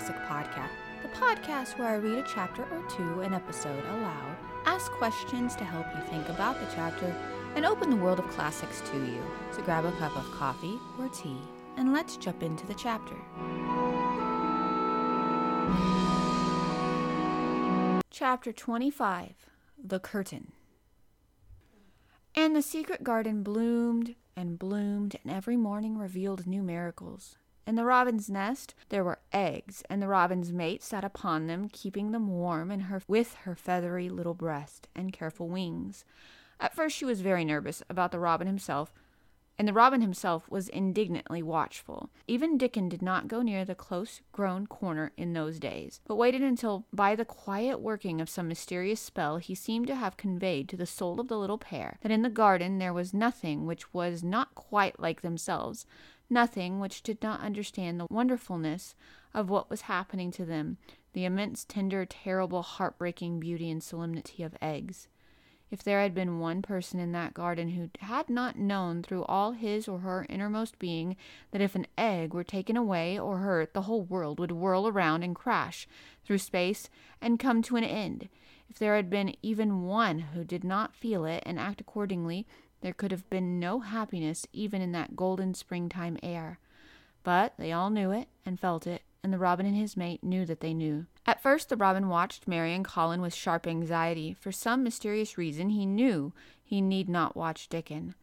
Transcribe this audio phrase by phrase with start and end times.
[0.00, 0.70] Classic Podcast,
[1.02, 5.64] the podcast where I read a chapter or two an episode aloud, ask questions to
[5.64, 7.14] help you think about the chapter,
[7.54, 9.22] and open the world of classics to you.
[9.52, 11.36] So grab a cup of coffee or tea,
[11.76, 13.14] and let's jump into the chapter.
[18.08, 19.34] Chapter 25
[19.84, 20.52] The Curtain.
[22.34, 27.36] And the secret garden bloomed and bloomed, and every morning revealed new miracles.
[27.66, 32.10] In the robin's nest there were eggs, and the robin's mate sat upon them, keeping
[32.10, 36.04] them warm in her with her feathery little breast and careful wings.
[36.58, 38.92] At first she was very nervous about the robin himself,
[39.60, 42.08] and the robin himself was indignantly watchful.
[42.26, 46.40] Even Dickon did not go near the close grown corner in those days, but waited
[46.40, 50.78] until, by the quiet working of some mysterious spell, he seemed to have conveyed to
[50.78, 54.24] the soul of the little pair that in the garden there was nothing which was
[54.24, 55.84] not quite like themselves,
[56.30, 58.94] nothing which did not understand the wonderfulness
[59.34, 60.78] of what was happening to them,
[61.12, 65.08] the immense, tender, terrible, heartbreaking beauty and solemnity of eggs.
[65.70, 69.52] If there had been one person in that garden who had not known through all
[69.52, 71.16] his or her innermost being
[71.52, 75.22] that if an egg were taken away or hurt, the whole world would whirl around
[75.22, 75.86] and crash
[76.24, 78.28] through space and come to an end,
[78.68, 82.46] if there had been even one who did not feel it and act accordingly,
[82.80, 86.58] there could have been no happiness even in that golden springtime air.
[87.22, 90.46] But they all knew it and felt it, and the robin and his mate knew
[90.46, 91.06] that they knew.
[91.26, 94.34] At first the robin watched Mary and Colin with sharp anxiety.
[94.34, 96.32] For some mysterious reason he knew
[96.64, 98.14] he need not watch Dickon.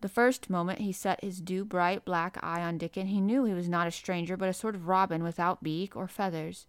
[0.00, 3.52] The first moment he set his dew bright black eye on Dickon, he knew he
[3.52, 6.66] was not a stranger, but a sort of robin without beak or feathers.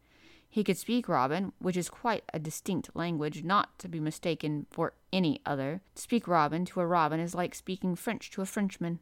[0.54, 4.94] He could speak robin, which is quite a distinct language, not to be mistaken for
[5.14, 5.82] any other.
[5.96, 9.00] Speak robin to a robin is like speaking French to a Frenchman.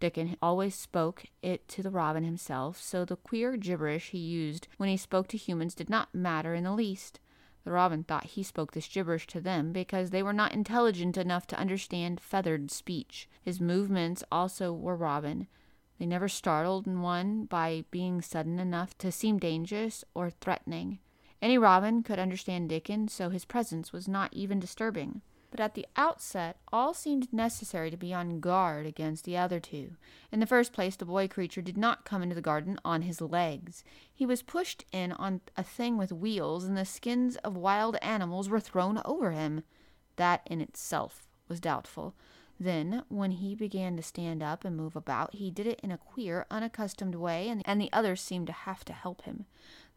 [0.00, 4.88] Dickon always spoke it to the robin himself, so the queer gibberish he used when
[4.88, 7.20] he spoke to humans did not matter in the least.
[7.64, 11.46] The robin thought he spoke this gibberish to them because they were not intelligent enough
[11.48, 13.28] to understand feathered speech.
[13.42, 15.48] His movements also were robin.
[15.98, 20.98] They never startled one by being sudden enough to seem dangerous or threatening.
[21.40, 25.22] Any robin could understand Dickon, so his presence was not even disturbing
[25.56, 29.96] but at the outset all seemed necessary to be on guard against the other two.
[30.30, 33.22] In the first place, the boy creature did not come into the garden on his
[33.22, 33.82] legs.
[34.12, 38.50] He was pushed in on a thing with wheels, and the skins of wild animals
[38.50, 39.62] were thrown over him.
[40.16, 42.14] That in itself was doubtful.
[42.58, 45.98] Then, when he began to stand up and move about, he did it in a
[45.98, 49.44] queer, unaccustomed way, and, and the others seemed to have to help him.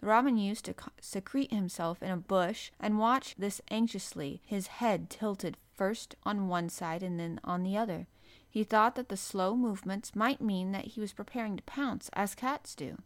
[0.01, 5.09] The robin used to secrete himself in a bush and watch this anxiously, his head
[5.09, 8.07] tilted first on one side and then on the other.
[8.49, 12.35] He thought that the slow movements might mean that he was preparing to pounce, as
[12.35, 12.97] cats do.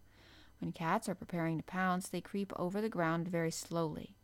[0.60, 4.16] When cats are preparing to pounce, they creep over the ground very slowly.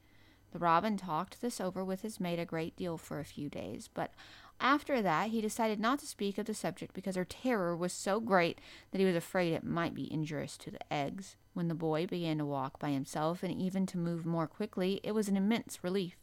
[0.52, 3.90] The robin talked this over with his mate a great deal for a few days,
[3.94, 4.14] but
[4.60, 8.20] after that he decided not to speak of the subject because her terror was so
[8.20, 8.60] great
[8.92, 11.36] that he was afraid it might be injurious to the eggs.
[11.54, 15.14] When the boy began to walk by himself and even to move more quickly, it
[15.14, 16.18] was an immense relief.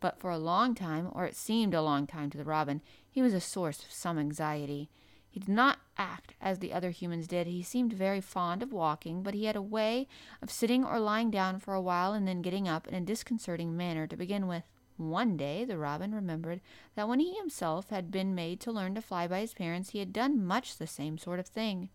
[0.00, 3.20] But for a long time, or it seemed a long time to the robin, he
[3.20, 4.88] was a source of some anxiety.
[5.30, 7.46] He did not act as the other humans did.
[7.46, 10.08] He seemed very fond of walking, but he had a way
[10.42, 13.76] of sitting or lying down for a while and then getting up in a disconcerting
[13.76, 14.64] manner to begin with.
[15.00, 16.60] One day the robin remembered
[16.94, 19.98] that when he himself had been made to learn to fly by his parents, he
[19.98, 21.88] had done much the same sort of thing.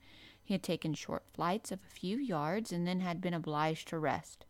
[0.44, 4.00] He had taken short flights of a few yards and then had been obliged to
[4.00, 4.46] rest.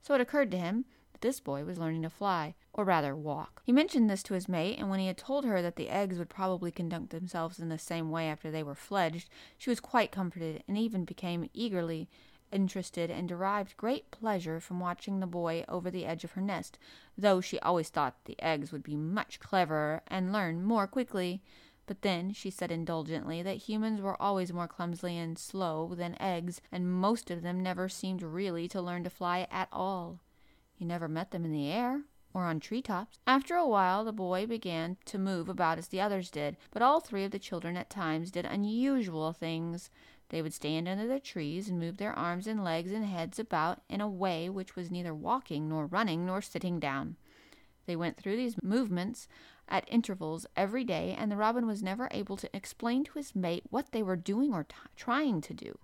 [0.00, 3.60] So it occurred to him that this boy was learning to fly, or rather walk.
[3.66, 6.18] He mentioned this to his mate, and when he had told her that the eggs
[6.18, 9.28] would probably conduct themselves in the same way after they were fledged,
[9.58, 12.08] she was quite comforted and even became eagerly
[12.52, 16.78] interested and derived great pleasure from watching the boy over the edge of her nest,
[17.16, 21.42] though she always thought the eggs would be much cleverer and learn more quickly.
[21.86, 26.60] But then she said indulgently that humans were always more clumsy and slow than eggs,
[26.70, 30.20] and most of them never seemed really to learn to fly at all.
[30.78, 33.18] You never met them in the air or on tree tops.
[33.26, 37.00] After a while, the boy began to move about as the others did, but all
[37.00, 39.90] three of the children at times did unusual things.
[40.28, 43.82] They would stand under the trees and move their arms and legs and heads about
[43.88, 47.16] in a way which was neither walking nor running nor sitting down.
[47.86, 49.26] They went through these movements
[49.68, 53.64] at intervals every day, and the robin was never able to explain to his mate
[53.70, 55.78] what they were doing or t- trying to do.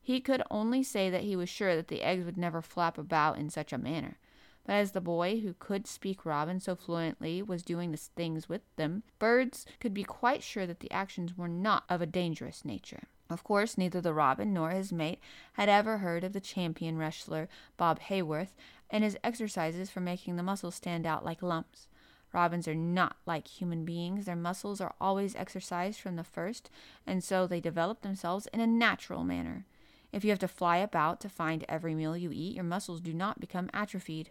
[0.00, 3.38] He could only say that he was sure that the eggs would never flap about
[3.38, 4.18] in such a manner.
[4.66, 8.62] But as the boy who could speak robin so fluently was doing the things with
[8.74, 13.04] them, birds could be quite sure that the actions were not of a dangerous nature.
[13.30, 15.20] Of course, neither the robin nor his mate
[15.52, 18.56] had ever heard of the champion wrestler, Bob Haworth,
[18.90, 21.86] and his exercises for making the muscles stand out like lumps.
[22.32, 24.26] Robins are not like human beings.
[24.26, 26.70] Their muscles are always exercised from the first,
[27.06, 29.64] and so they develop themselves in a natural manner.
[30.12, 33.12] If you have to fly about to find every meal you eat, your muscles do
[33.12, 34.30] not become atrophied.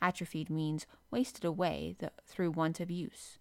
[0.00, 3.38] Atrophied means wasted away the, through want of use.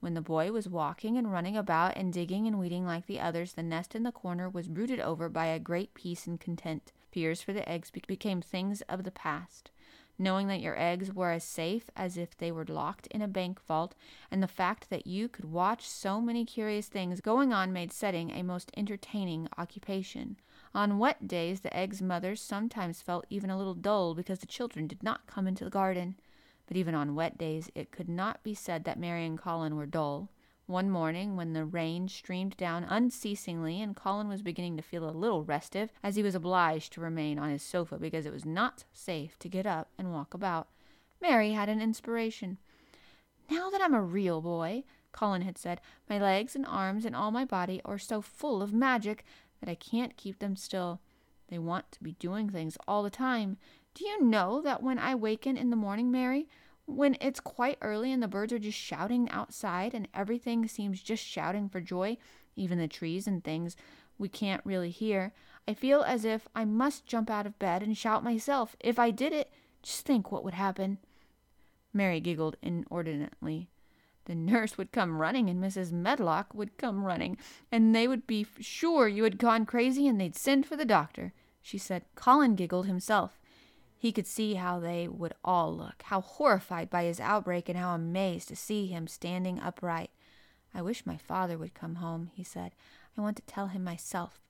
[0.00, 3.54] When the boy was walking and running about and digging and weeding like the others,
[3.54, 6.92] the nest in the corner was brooded over by a great peace and content.
[7.10, 9.70] Fears for the eggs became things of the past.
[10.16, 13.60] Knowing that your eggs were as safe as if they were locked in a bank
[13.66, 13.94] vault,
[14.30, 18.30] and the fact that you could watch so many curious things going on made setting
[18.30, 20.36] a most entertaining occupation.
[20.72, 24.86] On wet days, the eggs' mothers sometimes felt even a little dull because the children
[24.86, 26.16] did not come into the garden.
[26.66, 29.86] But even on wet days it could not be said that Mary and Colin were
[29.86, 30.30] dull.
[30.66, 35.12] One morning, when the rain streamed down unceasingly and Colin was beginning to feel a
[35.12, 38.84] little restive, as he was obliged to remain on his sofa because it was not
[38.90, 40.68] safe to get up and walk about,
[41.20, 42.56] Mary had an inspiration.
[43.50, 47.30] Now that I'm a real boy, Colin had said, my legs and arms and all
[47.30, 49.22] my body are so full of magic
[49.60, 51.00] that I can't keep them still.
[51.48, 53.58] They want to be doing things all the time.
[53.92, 56.48] Do you know that when I waken in the morning, Mary,
[56.86, 61.24] when it's quite early and the birds are just shouting outside and everything seems just
[61.24, 62.16] shouting for joy,
[62.56, 63.76] even the trees and things
[64.18, 65.32] we can't really hear,
[65.66, 68.76] I feel as if I must jump out of bed and shout myself.
[68.80, 69.50] If I did it,
[69.82, 70.98] just think what would happen.
[71.92, 73.68] Mary giggled inordinately.
[74.26, 75.92] The nurse would come running, and Mrs.
[75.92, 77.36] Medlock would come running,
[77.70, 81.32] and they would be sure you had gone crazy, and they'd send for the doctor,
[81.60, 82.04] she said.
[82.14, 83.38] Colin giggled himself.
[84.04, 87.94] He could see how they would all look, how horrified by his outbreak and how
[87.94, 90.10] amazed to see him standing upright.
[90.74, 92.72] I wish my father would come home, he said.
[93.16, 94.42] I want to tell him myself.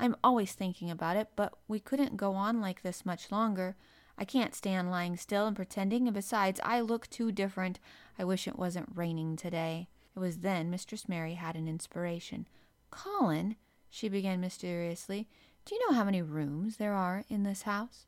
[0.00, 3.76] I'm always thinking about it, but we couldn't go on like this much longer.
[4.18, 7.78] I can't stand lying still and pretending, and besides, I look too different.
[8.18, 9.86] I wish it wasn't raining today.
[10.16, 12.48] It was then Mistress Mary had an inspiration.
[12.90, 13.54] Colin,
[13.88, 15.28] she began mysteriously,
[15.64, 18.06] do you know how many rooms there are in this house?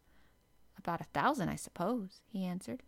[0.88, 2.82] About a thousand, I suppose, he answered.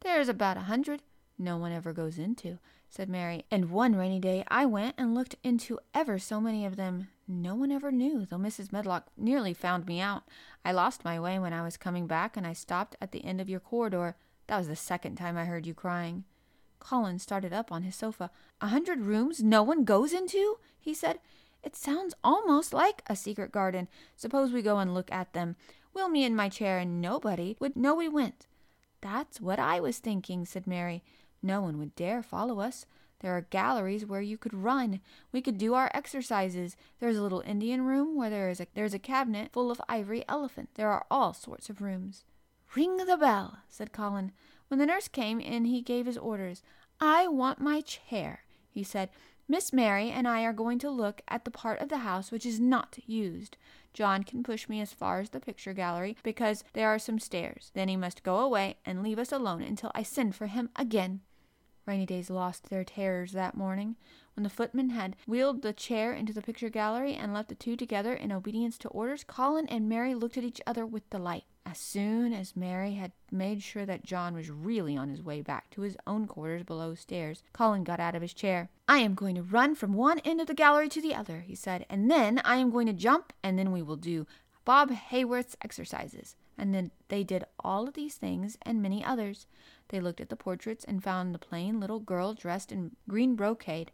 [0.00, 1.02] There's about a hundred
[1.36, 2.58] no one ever goes into,
[2.88, 6.76] said Mary, and one rainy day I went and looked into ever so many of
[6.76, 7.08] them.
[7.28, 8.72] No one ever knew, though Mrs.
[8.72, 10.22] Medlock nearly found me out.
[10.64, 13.42] I lost my way when I was coming back, and I stopped at the end
[13.42, 14.16] of your corridor.
[14.46, 16.24] That was the second time I heard you crying.
[16.78, 18.30] Colin started up on his sofa.
[18.62, 20.56] A hundred rooms no one goes into?
[20.80, 21.18] he said.
[21.62, 23.88] It sounds almost like a secret garden.
[24.16, 25.56] Suppose we go and look at them.
[25.94, 28.46] We'll me in my chair, and nobody would know we went.
[29.00, 31.04] That's what I was thinking, said Mary.
[31.42, 32.84] No one would dare follow us.
[33.20, 35.00] There are galleries where you could run.
[35.32, 36.76] We could do our exercises.
[36.98, 40.24] There's a little Indian room where there is a there's a cabinet full of ivory
[40.28, 40.72] elephants.
[40.74, 42.24] There are all sorts of rooms.
[42.74, 44.32] Ring the bell, said Colin.
[44.68, 46.62] When the nurse came in he gave his orders.
[47.00, 49.10] I want my chair, he said.
[49.46, 52.46] Miss Mary and I are going to look at the part of the house which
[52.46, 53.58] is not used.
[53.92, 57.70] John can push me as far as the picture gallery because there are some stairs.
[57.74, 61.20] Then he must go away and leave us alone until I send for him again.
[61.86, 63.96] Rainy days lost their terrors that morning.
[64.34, 67.76] When the footman had wheeled the chair into the picture gallery and left the two
[67.76, 71.44] together in obedience to orders, Colin and Mary looked at each other with delight.
[71.66, 75.70] As soon as Mary had made sure that John was really on his way back
[75.70, 78.68] to his own quarters below stairs, Colin got out of his chair.
[78.86, 81.54] I am going to run from one end of the gallery to the other, he
[81.54, 84.26] said, and then I am going to jump, and then we will do
[84.64, 86.36] Bob Haworth's exercises.
[86.56, 89.46] And then they did all of these things and many others.
[89.88, 93.90] They looked at the portraits and found the plain little girl dressed in green brocade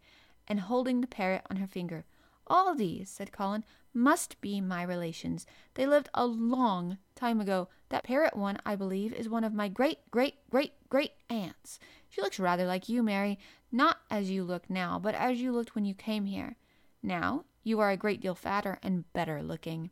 [0.47, 2.05] and holding the parrot on her finger.
[2.51, 3.65] All these, said Colin,
[3.95, 5.47] must be my relations.
[5.75, 7.69] They lived a long time ago.
[7.91, 11.79] That parrot one, I believe, is one of my great, great, great, great aunts.
[12.09, 13.39] She looks rather like you, Mary,
[13.71, 16.57] not as you look now, but as you looked when you came here.
[17.05, 19.91] Now you are a great deal fatter and better looking.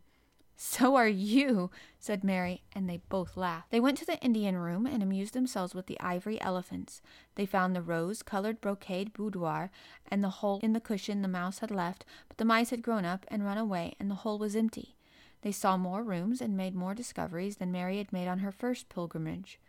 [0.60, 3.70] So are you, said Mary, and they both laughed.
[3.70, 7.00] They went to the Indian room and amused themselves with the ivory elephants.
[7.36, 9.70] They found the rose colored brocade boudoir
[10.10, 13.04] and the hole in the cushion the mouse had left, but the mice had grown
[13.04, 14.96] up and run away, and the hole was empty.
[15.42, 18.88] They saw more rooms and made more discoveries than Mary had made on her first
[18.88, 19.60] pilgrimage.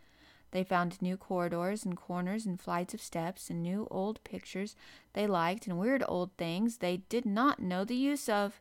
[0.50, 4.74] They found new corridors and corners and flights of steps and new old pictures
[5.12, 8.60] they liked and weird old things they did not know the use of.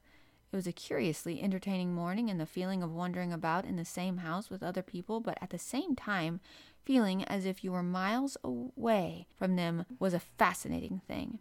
[0.51, 4.17] It was a curiously entertaining morning, and the feeling of wandering about in the same
[4.17, 6.39] house with other people, but at the same time
[6.83, 11.37] feeling as if you were miles away from them, was a fascinating thing.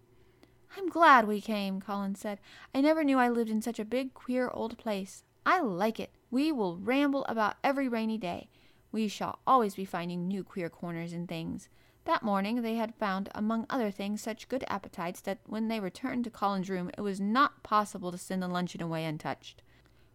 [0.76, 2.38] I'm glad we came, Colin said.
[2.74, 5.24] I never knew I lived in such a big, queer old place.
[5.46, 6.10] I like it.
[6.30, 8.50] We will ramble about every rainy day.
[8.92, 11.70] We shall always be finding new queer corners and things.
[12.08, 16.24] That morning they had found, among other things, such good appetites that when they returned
[16.24, 19.60] to Colin's room it was not possible to send the luncheon away untouched.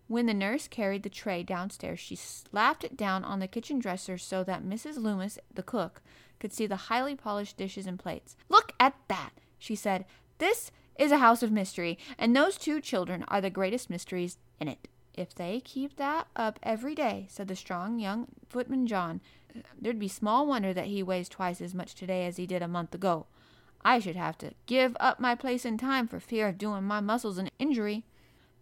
[0.07, 4.17] When the nurse carried the tray downstairs, she slapped it down on the kitchen dresser
[4.17, 4.97] so that Mrs.
[4.97, 6.01] Loomis, the cook,
[6.39, 8.35] could see the highly polished dishes and plates.
[8.50, 10.05] Look at that, she said.
[10.39, 14.67] This is a house of mystery, and those two children are the greatest mysteries in
[14.67, 14.88] it.
[15.13, 19.21] If they keep that up every day, said the strong young footman John,
[19.79, 22.67] there'd be small wonder that he weighs twice as much today as he did a
[22.67, 23.27] month ago.
[23.86, 27.00] I should have to give up my place in time for fear of doing my
[27.00, 28.05] muscles an injury.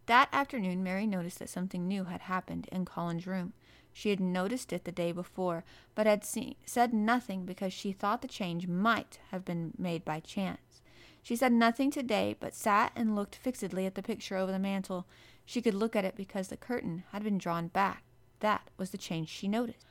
[0.07, 3.53] That afternoon, Mary noticed that something new had happened in Colin's room.
[3.93, 5.63] She had noticed it the day before,
[5.95, 10.21] but had seen, said nothing because she thought the change might have been made by
[10.21, 10.81] chance.
[11.21, 15.05] She said nothing today, but sat and looked fixedly at the picture over the mantel.
[15.45, 18.03] She could look at it because the curtain had been drawn back.
[18.39, 19.85] That was the change she noticed.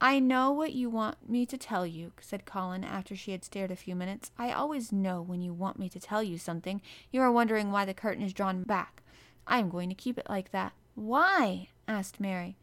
[0.00, 3.70] I know what you want me to tell you, said Colin after she had stared
[3.70, 4.30] a few minutes.
[4.38, 6.82] I always know when you want me to tell you something.
[7.10, 9.02] You are wondering why the curtain is drawn back.
[9.46, 10.72] I am going to keep it like that.
[10.94, 11.68] Why?
[11.86, 12.56] asked Mary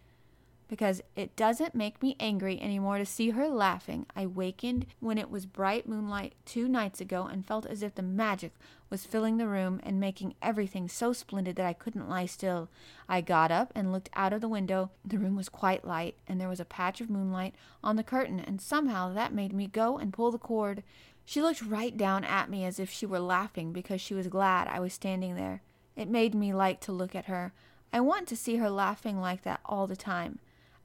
[0.71, 4.05] because it doesn't make me angry any more to see her laughing.
[4.15, 8.01] I wakened when it was bright moonlight two nights ago and felt as if the
[8.01, 8.53] magic
[8.89, 12.69] was filling the room and making everything so splendid that I couldn't lie still.
[13.09, 14.91] I got up and looked out of the window.
[15.03, 18.39] The room was quite light, and there was a patch of moonlight on the curtain,
[18.39, 20.83] and somehow that made me go and pull the cord.
[21.25, 24.69] She looked right down at me as if she were laughing because she was glad
[24.69, 25.63] I was standing there.
[25.97, 27.51] It made me like to look at her.
[27.91, 30.39] I want to see her laughing like that all the time.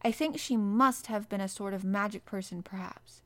[0.07, 3.23] I think she must have been a sort of magic person, perhaps.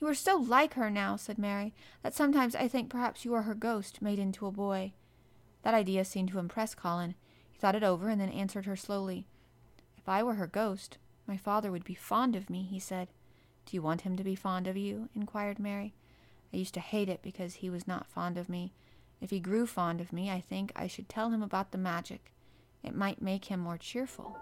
[0.00, 1.74] You are so like her now, said Mary,
[2.04, 4.92] that sometimes I think perhaps you are her ghost made into a boy.
[5.64, 7.16] That idea seemed to impress Colin.
[7.50, 9.26] He thought it over and then answered her slowly.
[9.98, 13.08] If I were her ghost, my father would be fond of me, he said.
[13.66, 15.08] Do you want him to be fond of you?
[15.16, 15.92] inquired Mary.
[16.54, 18.74] I used to hate it because he was not fond of me.
[19.20, 22.30] If he grew fond of me, I think I should tell him about the magic.
[22.84, 24.38] It might make him more cheerful.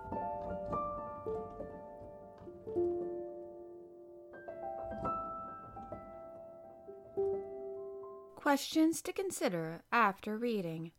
[8.51, 10.91] Questions to consider after reading.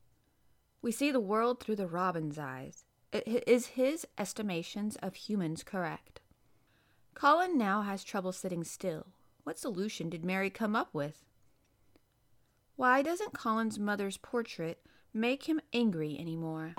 [0.82, 2.86] We see the world through the robin's eyes.
[3.12, 6.22] Is his estimations of humans correct?
[7.14, 9.08] Colin now has trouble sitting still.
[9.44, 11.26] What solution did Mary come up with?
[12.78, 16.76] Why doesn't Colin's mother's portrait make him angry anymore?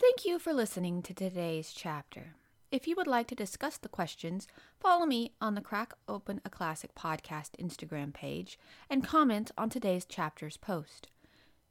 [0.00, 2.36] Thank you for listening to today's chapter.
[2.76, 4.46] If you would like to discuss the questions,
[4.78, 8.58] follow me on the Crack Open a Classic podcast Instagram page
[8.90, 11.08] and comment on today's chapter's post.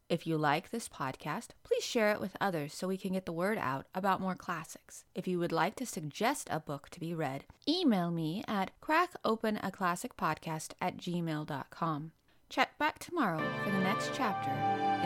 [0.09, 3.31] If you like this podcast, please share it with others so we can get the
[3.31, 5.05] word out about more classics.
[5.13, 10.71] If you would like to suggest a book to be read, email me at crackopenaclassicpodcast
[10.81, 12.11] at gmail.com.
[12.49, 14.49] Check back tomorrow for the next chapter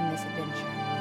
[0.02, 0.99] in this adventure.